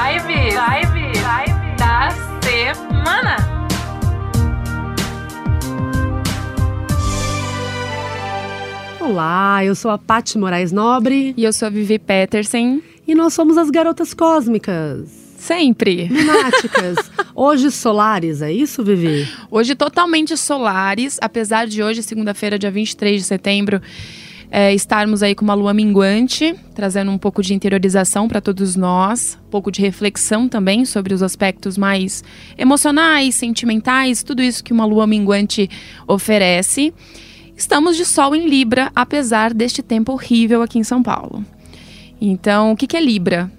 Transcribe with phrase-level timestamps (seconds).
[0.00, 3.36] Vibe, vibe, vibe da semana.
[9.00, 11.34] Olá, eu sou a Paty Moraes Nobre.
[11.36, 12.80] E eu sou a Vivi Peterson.
[13.08, 15.10] E nós somos as garotas cósmicas.
[15.36, 16.08] Sempre.
[16.08, 17.10] Lunáticas.
[17.34, 19.26] hoje solares, é isso, Vivi?
[19.50, 23.82] Hoje totalmente solares, apesar de hoje, segunda-feira, dia 23 de setembro,
[24.50, 29.38] é, estarmos aí com uma lua minguante, trazendo um pouco de interiorização para todos nós,
[29.46, 32.24] um pouco de reflexão também sobre os aspectos mais
[32.56, 35.68] emocionais, sentimentais, tudo isso que uma lua minguante
[36.06, 36.94] oferece.
[37.56, 41.44] Estamos de sol em Libra, apesar deste tempo horrível aqui em São Paulo.
[42.20, 43.50] Então, o que, é Libra?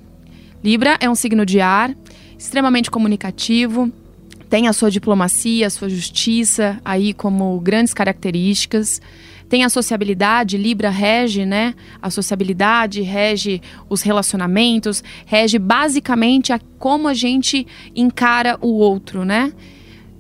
[0.64, 1.94] Libra é um signo de ar,
[2.38, 3.92] extremamente comunicativo,
[4.50, 9.00] tem a sua diplomacia, a sua justiça aí como grandes características.
[9.50, 11.74] Tem a sociabilidade, Libra rege, né?
[12.02, 19.52] A sociabilidade rege os relacionamentos, rege basicamente a como a gente encara o outro, né?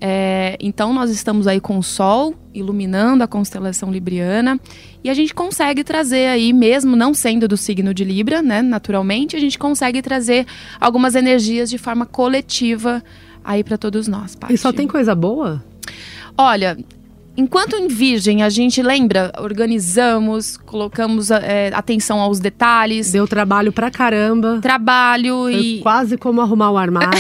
[0.02, 4.60] É, então nós estamos aí com o Sol iluminando a constelação libriana
[5.04, 9.36] e a gente consegue trazer aí, mesmo não sendo do signo de Libra, né, naturalmente,
[9.36, 10.46] a gente consegue trazer
[10.80, 13.04] algumas energias de forma coletiva
[13.44, 14.36] aí para todos nós.
[14.36, 14.54] Paty.
[14.54, 15.64] E só tem coisa boa?
[16.38, 16.78] Olha,
[17.38, 23.12] Enquanto em Virgem a gente lembra, organizamos, colocamos é, atenção aos detalhes.
[23.12, 24.60] Deu trabalho pra caramba.
[24.62, 25.80] Trabalho Foi e.
[25.80, 27.20] Quase como arrumar o armário.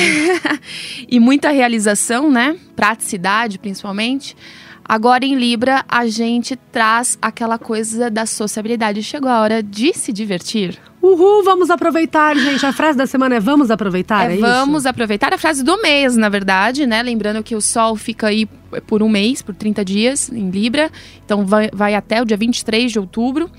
[1.07, 2.57] e muita realização, né?
[2.75, 4.35] Praticidade, principalmente.
[4.83, 9.03] Agora em Libra, a gente traz aquela coisa da sociabilidade.
[9.03, 10.88] Chegou a hora de se divertir.
[11.01, 12.65] Uhul, vamos aproveitar, gente.
[12.65, 14.89] A frase da semana é vamos aproveitar, é, é vamos isso?
[14.89, 15.33] aproveitar.
[15.33, 17.01] A frase do mês, na verdade, né?
[17.01, 18.45] Lembrando que o Sol fica aí
[18.85, 20.91] por um mês, por 30 dias em Libra.
[21.25, 23.49] Então vai, vai até o dia 23 de outubro.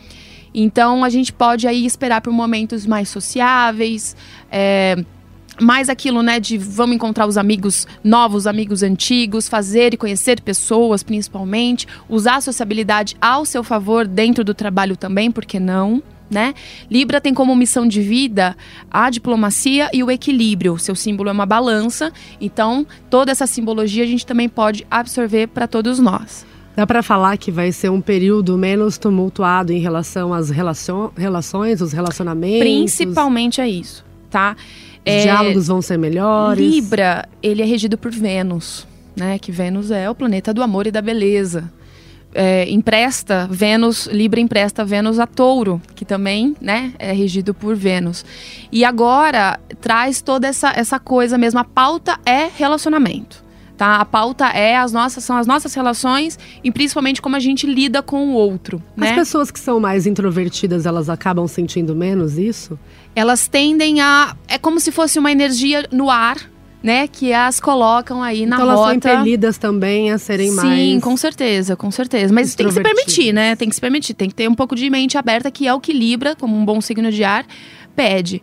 [0.55, 4.15] Então a gente pode aí esperar por momentos mais sociáveis,
[4.51, 5.03] é,
[5.61, 11.03] mais aquilo, né, de vamos encontrar os amigos novos, amigos antigos, fazer e conhecer pessoas,
[11.03, 16.03] principalmente, usar a sociabilidade ao seu favor dentro do trabalho também, porque não?
[16.31, 16.55] Né?
[16.91, 18.57] Libra tem como missão de vida
[18.91, 20.79] a diplomacia e o equilíbrio.
[20.79, 25.67] Seu símbolo é uma balança, então toda essa simbologia a gente também pode absorver para
[25.67, 26.47] todos nós.
[26.77, 31.81] Dá para falar que vai ser um período menos tumultuado em relação às relacion relações,
[31.81, 32.61] os relacionamentos?
[32.61, 34.57] Principalmente a isso, tá?
[35.05, 36.65] Os é, diálogos vão ser melhores?
[36.65, 38.87] Libra, ele é regido por Vênus,
[39.17, 39.39] né?
[39.39, 41.71] Que Vênus é o planeta do amor e da beleza
[42.35, 48.25] é, empresta Vênus, Libra empresta Vênus a Touro, que também, né, é regido por Vênus.
[48.71, 53.51] E agora traz toda essa, essa coisa mesmo, a pauta é relacionamento.
[53.77, 53.97] Tá?
[53.97, 58.03] A pauta é as nossas são as nossas relações e principalmente como a gente lida
[58.03, 58.83] com o outro.
[58.95, 59.15] As né?
[59.15, 62.79] pessoas que são mais introvertidas, elas acabam sentindo menos isso?
[63.17, 66.37] Elas tendem a é como se fosse uma energia no ar
[66.83, 68.81] né, que as colocam aí na então rota.
[68.81, 70.79] elas são impelidas também a serem Sim, mais.
[70.79, 72.33] Sim, com certeza, com certeza.
[72.33, 73.55] Mas tem que se permitir, né?
[73.55, 75.81] Tem que se permitir, tem que ter um pouco de mente aberta, que é o
[75.81, 77.45] que Libra, como um bom signo de ar,
[77.95, 78.43] pede.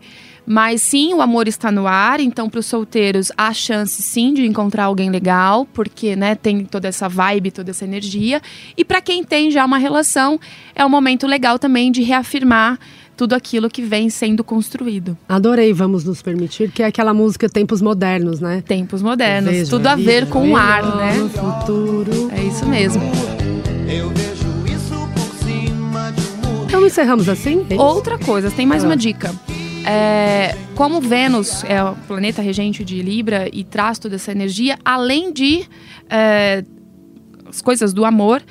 [0.50, 4.46] Mas sim, o amor está no ar, então para os solteiros há chance sim de
[4.46, 8.42] encontrar alguém legal, porque né, tem toda essa vibe, toda essa energia.
[8.78, 10.40] E para quem tem já uma relação,
[10.74, 12.80] é um momento legal também de reafirmar
[13.18, 15.18] tudo aquilo que vem sendo construído.
[15.28, 18.64] Adorei, vamos nos permitir, que é aquela música Tempos Modernos, né?
[18.66, 21.14] Tempos Modernos, Vejo tudo a ver com o ar, né?
[21.28, 22.32] Futuro.
[22.32, 23.02] É isso mesmo.
[23.86, 26.66] Eu vejo isso por cima de um muro.
[26.68, 27.66] Então encerramos assim?
[27.70, 28.88] É Outra coisa, tem mais ah.
[28.88, 29.34] uma dica.
[29.90, 35.32] É, como Vênus é o planeta regente de Libra e traz toda essa energia, além
[35.32, 35.66] de
[36.10, 36.62] é,
[37.48, 38.44] as coisas do amor,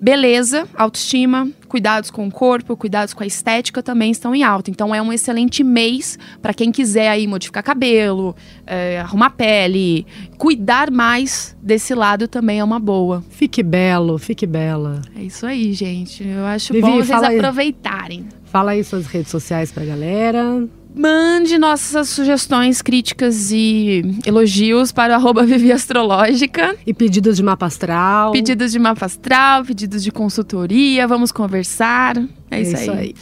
[0.00, 4.70] beleza, autoestima, cuidados com o corpo, cuidados com a estética também estão em alta.
[4.70, 8.34] Então é um excelente mês para quem quiser aí modificar cabelo,
[8.66, 10.06] é, arrumar pele,
[10.36, 13.22] cuidar mais desse lado também é uma boa.
[13.30, 15.02] Fique belo, fique bela.
[15.16, 16.26] É isso aí, gente.
[16.26, 18.20] Eu acho Vivi, bom vocês aproveitarem.
[18.20, 20.66] Aí, fala aí suas redes sociais pra galera.
[20.98, 26.74] Mande nossas sugestões, críticas e elogios para o arroba Vivi Astrológica.
[26.84, 28.32] E pedidos de mapa astral.
[28.32, 32.16] Pedidos de mapa astral, pedidos de consultoria, vamos conversar.
[32.50, 32.98] É, é isso, aí.
[32.98, 33.14] aí.